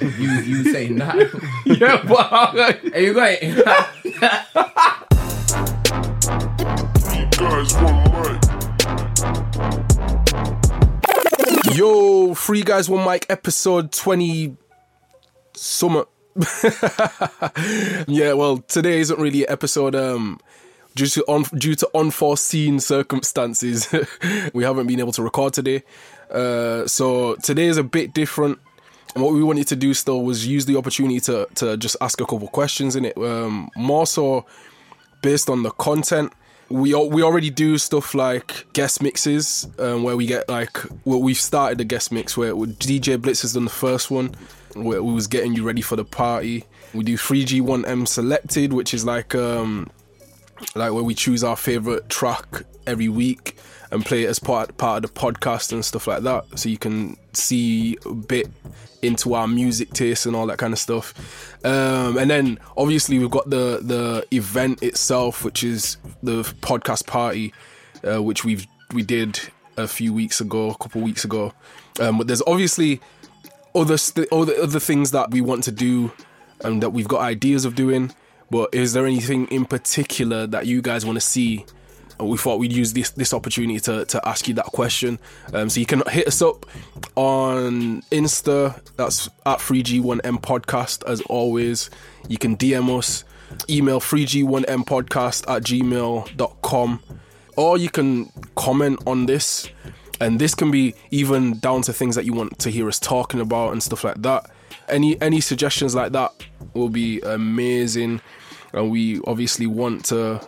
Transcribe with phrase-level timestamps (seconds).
[0.00, 1.16] You you saying that?
[1.64, 3.54] yeah, but Are you going?
[7.32, 8.42] guys one mic.
[11.76, 14.56] Yo, Free Guys One Mic episode 20
[15.54, 16.04] summer.
[18.06, 20.38] yeah, well, today isn't really an episode um
[20.94, 23.88] due to un- due to unforeseen circumstances.
[24.54, 25.82] we haven't been able to record today.
[26.30, 28.58] Uh so today is a bit different.
[29.16, 32.20] And what we wanted to do still was use the opportunity to to just ask
[32.20, 33.16] a couple questions in it.
[33.16, 34.44] Um more so
[35.22, 36.34] based on the content.
[36.68, 40.76] We we already do stuff like guest mixes, um, where we get like
[41.06, 44.34] well, we've started the guest mix where DJ Blitz has done the first one,
[44.74, 46.64] where we was getting you ready for the party.
[46.92, 49.88] We do 3G1M selected, which is like um
[50.74, 53.56] like where we choose our favorite track every week
[53.90, 56.78] and play it as part part of the podcast and stuff like that, so you
[56.78, 58.48] can see a bit
[59.02, 61.14] into our music taste and all that kind of stuff.
[61.64, 67.52] Um, and then obviously we've got the the event itself, which is the podcast party,
[68.08, 69.40] uh, which we've we did
[69.76, 71.52] a few weeks ago, a couple weeks ago.
[72.00, 73.00] Um, but there's obviously
[73.74, 76.12] other st- other other things that we want to do
[76.62, 78.12] and that we've got ideas of doing.
[78.50, 81.66] But is there anything in particular that you guys want to see?
[82.18, 85.18] We thought we'd use this this opportunity to, to ask you that question.
[85.52, 86.66] Um, so you can hit us up
[87.14, 88.80] on Insta.
[88.96, 91.90] That's at 3G1M podcast as always.
[92.28, 93.24] You can DM us,
[93.68, 97.02] email 3G1M podcast at gmail.com,
[97.56, 99.68] or you can comment on this.
[100.18, 103.40] And this can be even down to things that you want to hear us talking
[103.40, 104.50] about and stuff like that.
[104.88, 106.32] Any any suggestions like that
[106.72, 108.20] will be amazing.
[108.72, 110.40] And we obviously want to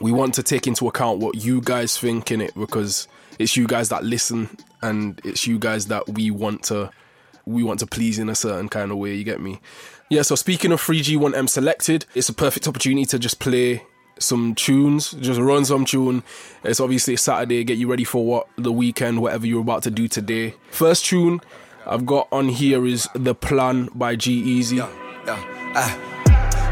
[0.00, 3.66] we want to take into account what you guys think in it because it's you
[3.66, 4.48] guys that listen
[4.82, 6.90] and it's you guys that we want to
[7.46, 9.60] we want to please in a certain kind of way you get me
[10.10, 13.82] yeah so speaking of 3g1m selected it's a perfect opportunity to just play
[14.18, 16.22] some tunes just run some tune
[16.62, 20.06] it's obviously saturday get you ready for what the weekend whatever you're about to do
[20.06, 21.40] today first tune
[21.86, 25.42] i've got on here is the plan by G-Eazy Yeah,
[25.74, 26.10] ay.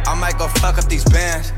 [0.07, 1.53] I might go fuck up these bands.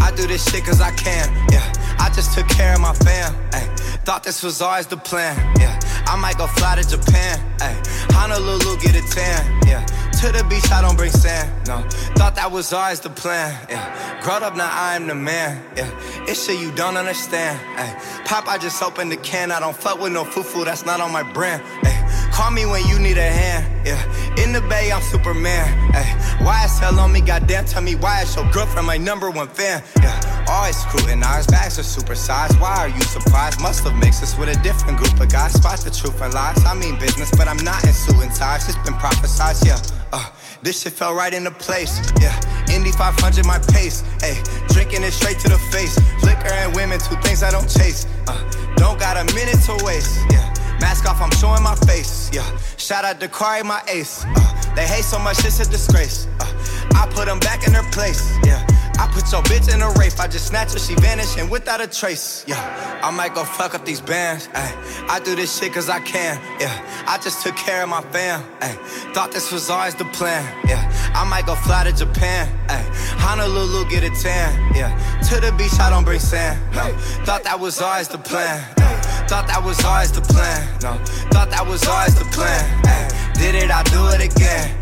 [0.00, 1.28] I do this shit cause I can.
[1.52, 1.62] Yeah,
[1.98, 3.34] I just took care of my fam.
[3.52, 3.66] Ay.
[4.04, 5.36] Thought this was always the plan.
[5.58, 7.38] Yeah, I might go fly to Japan.
[7.60, 7.74] Ay.
[8.12, 9.60] Honolulu, get a tan.
[9.66, 9.84] Yeah,
[10.20, 11.48] to the beach, I don't bring sand.
[11.68, 11.82] No,
[12.16, 13.54] thought that was always the plan.
[13.68, 15.62] Yeah, growed up, now I am the man.
[15.76, 15.90] Yeah,
[16.26, 17.60] it's shit you don't understand.
[17.76, 18.22] Ay.
[18.24, 19.52] Pop, I just opened the can.
[19.52, 21.62] I don't fuck with no fufu, that's not on my brand.
[21.84, 21.89] Ay.
[22.40, 24.00] Call me when you need a hand, yeah.
[24.42, 25.68] In the bay, I'm Superman.
[25.92, 26.08] Ay,
[26.80, 29.82] hell on me, goddamn, tell me why is your girlfriend my number one fan?
[30.00, 32.58] Yeah, always scrutinized, bags are supersized.
[32.58, 33.60] Why are you surprised?
[33.60, 35.52] Must have mixed us with a different group of guys.
[35.52, 36.64] Spot the truth and lies.
[36.64, 38.66] I mean business, but I'm not in suit and ties.
[38.70, 39.76] It's been prophesized, yeah.
[40.10, 40.24] Uh,
[40.62, 42.34] this shit fell right into place, yeah.
[42.72, 44.40] Indy 500, my pace, ayy.
[44.72, 45.94] Drinking it straight to the face.
[46.24, 48.06] Liquor and women, two things I don't chase.
[48.26, 48.40] Uh,
[48.76, 50.49] don't got a minute to waste, yeah.
[50.80, 52.30] Mask off, I'm showing my face.
[52.32, 52.44] Yeah,
[52.76, 54.24] shout out to Kari, my ace.
[54.26, 56.26] Uh, they hate so much, it's a disgrace.
[56.40, 56.46] Uh,
[56.94, 58.36] I put them back in their place.
[58.44, 58.64] Yeah,
[58.98, 60.18] I put your bitch in a rape.
[60.18, 62.44] I just snatch her, she vanishing without a trace.
[62.46, 64.48] Yeah, I might go fuck up these bands.
[64.54, 64.74] Ay.
[65.08, 66.40] I do this shit cause I can.
[66.60, 68.42] Yeah, I just took care of my fam.
[68.60, 68.72] Ay.
[69.12, 70.42] Thought this was always the plan.
[70.66, 70.80] Yeah,
[71.14, 72.48] I might go fly to Japan.
[72.68, 72.84] Ay.
[73.18, 74.74] Honolulu, get a tan.
[74.74, 74.96] Yeah,
[75.28, 76.58] to the beach, I don't bring sand.
[76.74, 76.84] No,
[77.24, 78.79] thought that was always the plan.
[79.30, 80.58] Thought that was always the plan.
[80.82, 80.98] No,
[81.30, 82.66] thought that was always the plan.
[82.82, 83.06] Ay,
[83.38, 84.74] did it, I'll do it again.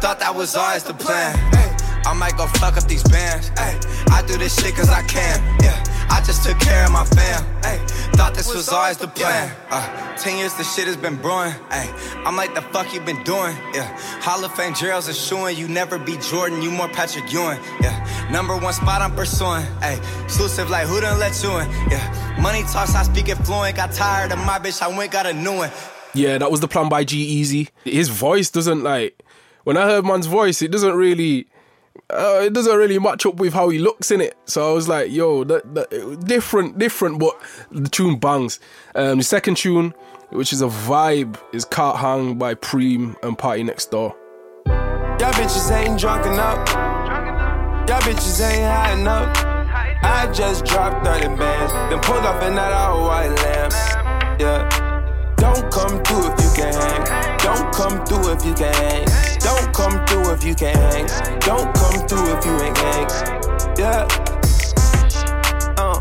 [0.00, 1.36] Thought that was always the plan.
[1.52, 1.76] Ay,
[2.06, 3.52] I might go fuck up these bands.
[3.58, 5.44] Ay, I do this shit cause I can.
[5.60, 5.76] Yeah,
[6.10, 7.44] I just took care of my fam.
[7.62, 7.78] Ay,
[8.16, 9.54] thought this was always the plan.
[9.70, 11.54] Uh, ten years the shit has been brewing.
[11.70, 11.88] Ay,
[12.24, 13.56] I'm like the fuck you been doing.
[13.74, 13.88] Yeah,
[14.20, 17.58] Hall of Fame Gerald's assuring you never be Jordan, you more Patrick Ewing.
[17.80, 19.64] Yeah, number one spot I'm pursuing.
[19.80, 21.70] Ay, exclusive like who done let you in?
[21.90, 23.76] Yeah, money talks I speak it fluent.
[23.76, 25.70] Got tired of my bitch, I went got a new one.
[26.14, 27.70] Yeah, that was the plan by G-Eazy.
[27.84, 29.22] His voice doesn't like
[29.64, 31.46] when I heard man's voice, it doesn't really
[32.12, 34.36] uh, it doesn't really match up with how he looks in it.
[34.44, 38.60] So I was like, yo, that, that, different, different, but the tune bangs.
[38.94, 39.94] Um, the second tune,
[40.30, 44.14] which is a vibe, is Can't Hang by Preme and PartyNextDoor.
[44.66, 46.68] Y'all bitches ain't drunk enough.
[47.88, 49.36] Y'all bitches ain't high enough.
[50.04, 53.70] I just dropped 30 bands, then pulled off in that all white lamb.
[54.40, 54.92] Yeah.
[55.36, 57.38] Don't come through if you can hang.
[57.38, 59.31] Don't come through if you can hang.
[59.42, 61.06] Don't come through if you can't hang.
[61.40, 63.08] Don't come through if you ain't hang.
[63.76, 64.06] Yeah.
[65.76, 66.00] Uh.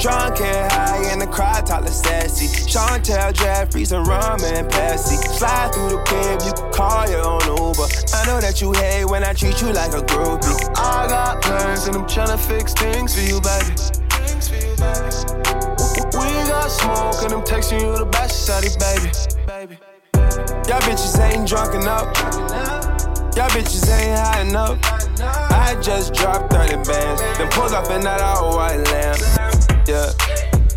[0.00, 2.46] Drunk and high in the crowd, talking sassy.
[2.64, 5.18] Chantel, Jeffries, and rum and Pepsi.
[5.36, 7.86] Slide through the crib, you can call your own Uber.
[8.14, 10.70] I know that you hate when I treat you like a groupie.
[10.78, 13.76] I got plans and I'm tryna fix things for you, baby.
[16.16, 19.78] We got smoke and I'm texting you the best of it, baby.
[20.68, 22.06] Y'all bitches ain't drunk enough.
[23.36, 24.78] Y'all bitches ain't high enough.
[25.20, 29.16] I just dropped 30 bands, then pulled off in that all white lamb.
[29.86, 30.12] Yeah.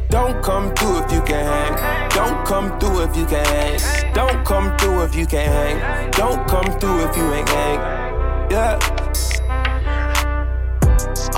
[0.10, 2.10] Don't come through if you can hang.
[2.10, 4.14] Don't come through if you can hang.
[4.14, 6.12] Don't come through if you can hang.
[6.12, 7.80] Don't come through if you ain't hang.
[8.52, 8.93] Yeah.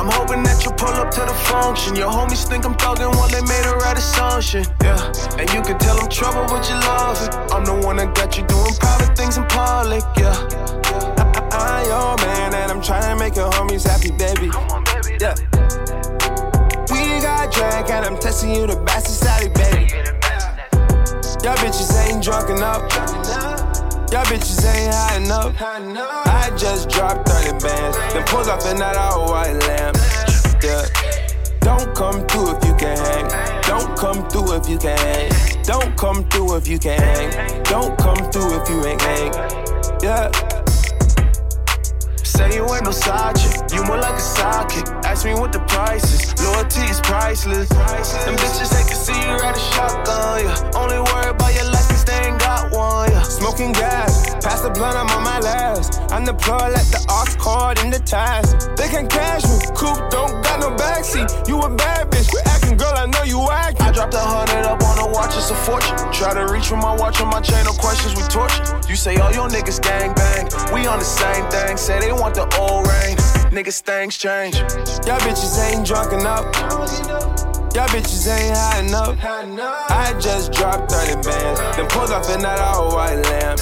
[0.05, 1.95] I'm hoping that you pull up to the function.
[1.95, 4.63] Your homies think I'm thuggin' while they made a right assumption.
[4.83, 5.01] Yeah,
[5.41, 7.33] and you can tell I'm trouble, but you love it.
[7.49, 10.05] I'm the one that got you doing private things in public.
[10.13, 10.37] Yeah,
[11.57, 14.53] I, am your man, and I'm trying to make your homies happy, baby.
[15.17, 15.33] Yeah,
[16.93, 19.89] we got drink, and I'm testing you the best society, baby.
[21.41, 23.84] Y'all bitches ain't drunk enough.
[24.15, 25.53] Y'all bitches ain't high enough.
[25.59, 29.93] I just dropped 30 bands, then pulled off in that all white lamb.
[30.63, 30.87] Yeah.
[31.59, 33.27] Don't come through if you can hang.
[33.63, 35.63] Don't come through if you can hang.
[35.63, 37.63] Don't come through if you can hang.
[37.63, 39.33] Don't come through if you ain't hang.
[40.01, 40.31] Yeah.
[42.23, 43.35] Say you ain't no side
[43.75, 44.87] you more like a sidekick.
[45.03, 47.67] Ask me what the price is, loyalty is priceless.
[47.67, 50.71] Them bitches hate can see you ride a shotgun, yeah.
[50.79, 52.39] Only worry about your license, they ain't
[52.75, 53.23] one, yeah.
[53.23, 56.01] Smoking gas, pass the blunt, I'm on my last.
[56.11, 58.53] I'm the plug like the ox card in the ties.
[58.75, 61.47] They can cash me, coupe don't got no backseat.
[61.47, 63.87] You a bad bitch, acting girl, I know you acting.
[63.87, 65.95] I dropped a hundred up on a watch, it's a fortune.
[66.11, 68.63] Try to reach for my watch on my chain, no questions, we torture.
[68.89, 71.77] You say all your niggas gang bang, we on the same thing.
[71.77, 73.17] Say they want the old rain,
[73.55, 74.55] niggas things change.
[75.07, 77.54] Y'all bitches ain't drunk enough.
[77.75, 79.19] Y'all bitches ain't high enough.
[79.91, 83.57] I just dropped 30 bands, then pulled off in that all white lamb.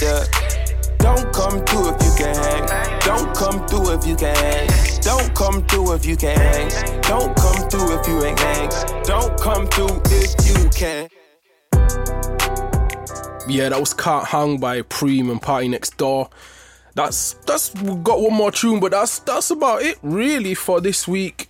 [0.00, 0.24] Yeah.
[0.98, 3.00] Don't come through if you can hang.
[3.00, 5.00] Don't come through if you can hang.
[5.00, 7.00] Don't come through if you can hang.
[7.00, 8.68] Don't come through if you ain't hang.
[9.02, 11.08] Don't come through if you can.
[13.48, 16.30] Yeah, that was Can't Hang by Preme and PartyNextDoor.
[16.94, 21.48] That's that's got one more tune, but that's that's about it really for this week.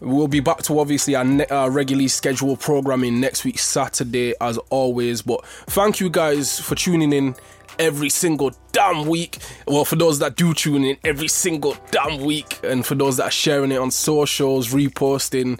[0.00, 4.58] We'll be back to obviously our, ne- our regularly scheduled programming next week Saturday as
[4.70, 5.22] always.
[5.22, 7.34] But thank you guys for tuning in
[7.78, 9.38] every single damn week.
[9.66, 13.24] Well, for those that do tune in every single damn week, and for those that
[13.24, 15.58] are sharing it on socials, reposting,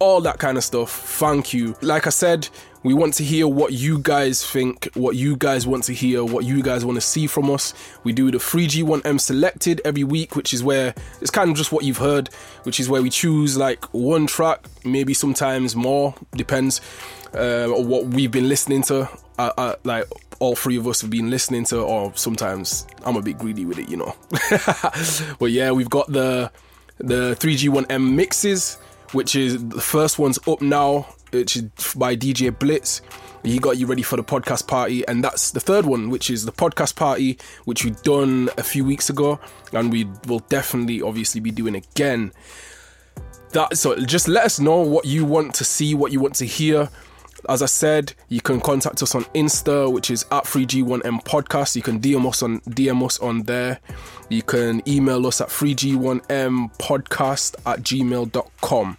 [0.00, 0.90] all that kind of stuff.
[0.90, 1.76] Thank you.
[1.82, 2.48] Like I said,
[2.82, 6.44] we want to hear what you guys think, what you guys want to hear, what
[6.44, 7.74] you guys want to see from us.
[8.02, 11.84] We do the 3G1M selected every week, which is where it's kind of just what
[11.84, 12.28] you've heard,
[12.62, 16.80] which is where we choose like one track, maybe sometimes more, depends,
[17.34, 19.08] uh, what we've been listening to.
[19.38, 20.06] Uh, uh, like
[20.38, 23.78] all three of us have been listening to, or sometimes I'm a bit greedy with
[23.78, 24.16] it, you know.
[25.38, 26.50] but yeah, we've got the
[26.98, 28.78] the 3G1M mixes,
[29.12, 31.62] which is the first one's up now which is
[31.96, 33.02] by DJ Blitz.
[33.42, 36.44] He got you ready for the podcast party, and that's the third one, which is
[36.44, 39.40] the podcast party, which we done a few weeks ago,
[39.72, 42.32] and we will definitely, obviously, be doing again.
[43.52, 46.44] That so just let us know what you want to see, what you want to
[46.44, 46.90] hear.
[47.48, 51.76] As I said, you can contact us on Insta, which is at 3G1M Podcast.
[51.76, 53.80] You can DM us on DM us on there.
[54.28, 58.98] You can email us at 3G1M Podcast at gmail.com.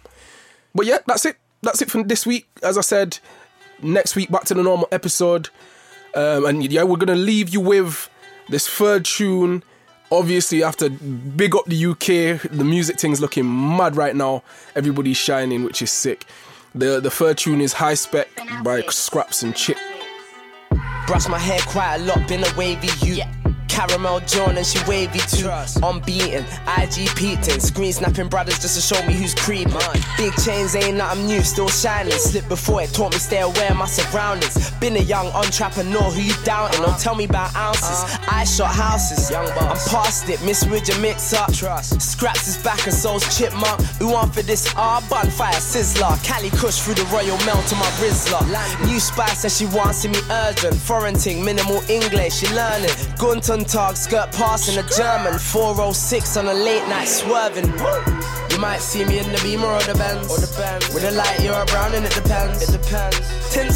[0.74, 2.46] But yeah, that's it that's it for this week.
[2.62, 3.18] As I said,
[3.82, 5.48] next week back to the normal episode.
[6.14, 8.10] Um, and yeah, we're gonna leave you with
[8.48, 9.62] this third tune.
[10.10, 14.42] Obviously, after big up the UK, the music thing's looking mad right now.
[14.76, 16.26] Everybody's shining, which is sick.
[16.74, 18.28] The the third tune is High Spec
[18.64, 19.76] by Skrapz and Chip.
[21.06, 23.14] Brush my hair quite a lot, been a wavy you.
[23.14, 23.30] Yeah.
[23.72, 25.48] Caramel John and she wavy too.
[25.82, 26.44] Unbeaten,
[26.78, 29.72] IG Peating, screen snapping brothers just to show me who's creeping.
[30.18, 32.12] Big chains ain't nothing new, still shining.
[32.12, 34.70] Slip before it taught me stay aware of my surroundings.
[34.72, 38.18] Been a young entrepreneur who you and Don't tell me about ounces.
[38.28, 39.30] I shot houses.
[39.30, 39.46] I'm
[39.88, 41.50] past it, misread your mix up.
[41.50, 43.80] Skrapz is back and soul's chipmunk.
[43.98, 44.72] Who want for this?
[44.76, 46.22] Ah, bonfire sizzler.
[46.24, 48.42] Cali Kush through the Royal Mail to my Rizzler.
[48.86, 50.74] New spice says she wants to me urgent.
[50.74, 52.90] Foreign ting, minimal English, she learning.
[53.18, 55.38] Gunton Tag, skirt passing a German.
[55.38, 57.72] 406 on a late night swerving.
[58.50, 60.30] You might see me in the Beamer or the Benz.
[60.30, 60.92] Or the Benz.
[60.92, 62.62] With a light, you're a brown and it depends.
[62.62, 63.16] It depends.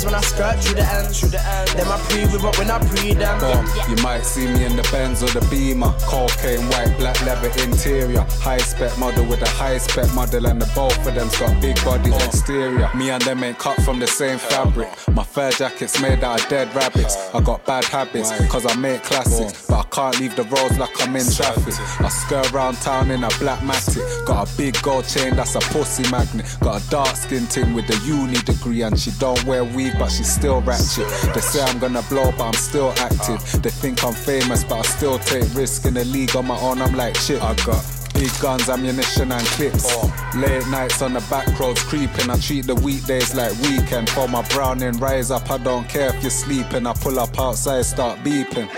[0.07, 1.15] When I skirt through the end.
[1.15, 1.69] Through the end.
[1.75, 3.39] Then I pre with what when I pre them.
[3.41, 3.67] Boom.
[3.91, 5.93] You might see me in the Benz or the Beamer.
[6.07, 8.25] Cocaine white, black leather interior.
[8.41, 11.77] High spec model with a high spec model, and the both of them's got big
[11.85, 12.89] body exterior.
[12.95, 14.89] Me and them ain't cut from the same fabric.
[15.11, 17.17] My fur jacket's made out of dead rabbits.
[17.35, 19.67] I got bad habits, cause I make classics.
[19.67, 21.75] But I can't leave the roads like I'm in traffic.
[22.01, 24.27] I skirt around town in a black matic.
[24.27, 26.47] Got a big gold chain that's a pussy magnet.
[26.61, 30.09] Got a dark skin ting with a uni degree, and she don't wear weed, but
[30.09, 31.09] she's still ratchet.
[31.35, 33.63] They say I'm gonna blow, but I'm still active.
[33.63, 36.81] They think I'm famous, but I still take risk in the league on my own.
[36.83, 37.43] I'm like shit.
[37.43, 37.85] I got
[38.17, 39.95] Big guns, ammunition, and clips.
[40.35, 42.31] Late nights on the back roads creeping.
[42.31, 44.09] I treat the weekdays like weekend.
[44.09, 45.51] For my browning, rise up.
[45.51, 46.87] I don't care if you're sleeping.
[46.87, 48.71] I pull up outside, start beeping.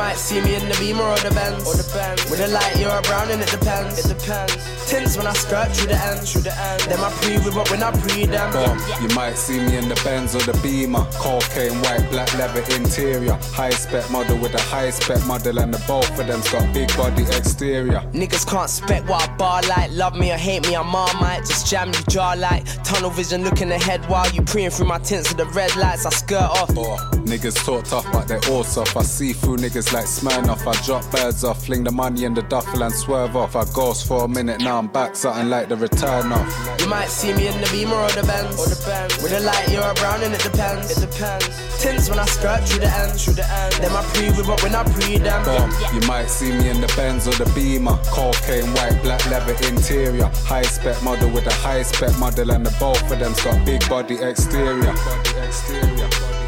[0.00, 1.68] You might see me in the Beamer or the Benz.
[1.68, 2.24] Or the Benz.
[2.30, 3.98] With a light, you're a brown and it depends.
[3.98, 4.56] It depends.
[4.88, 6.26] Tints when I skirt through the end.
[6.26, 6.80] Through the end.
[6.88, 8.50] Then I pre with what when I pre them.
[8.50, 8.80] Boom.
[9.02, 11.04] You might see me in the Benz or the Beamer.
[11.20, 13.36] Cocaine white, black leather interior.
[13.52, 16.88] High spec model with a high spec model, and the both of them's got big
[16.96, 18.00] body exterior.
[18.14, 19.90] Niggas can't spec what I bar like.
[19.92, 21.44] Love me or hate me, I'm marmite.
[21.44, 22.64] Just jam you jaw like.
[22.84, 26.06] Tunnel vision looking ahead while you preying through my tints with the red lights.
[26.06, 26.70] I skirt off.
[27.24, 28.96] Niggas talk tough, but they're all soft.
[28.96, 30.66] I see through niggas like Smirnoff.
[30.66, 33.56] I drop birds off, fling the money in the duffel and swerve off.
[33.56, 36.80] I ghost for a minute, now I'm back, something like the return off.
[36.80, 38.58] You might see me in the Beamer or the Benz.
[38.58, 39.22] Or the Benz.
[39.22, 40.90] With a light, you're a brown and it depends.
[40.90, 41.48] It depends.
[41.80, 43.12] Tints when I skirt through the end.
[43.20, 43.72] Through the end.
[43.74, 45.44] Then I pre with what when I pre them.
[45.44, 45.70] Boom.
[45.94, 47.98] You might see me in the Benz or the Beamer.
[48.06, 50.30] Cocaine white, black leather interior.
[50.44, 53.86] High spec model with a high spec model, and the both of them's got big
[53.88, 54.92] body exterior.
[54.92, 56.08] Body exterior.
[56.08, 56.39] Body exterior.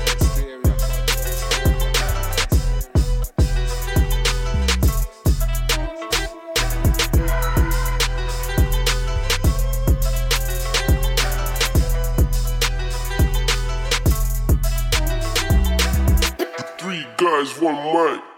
[17.73, 18.32] One mic.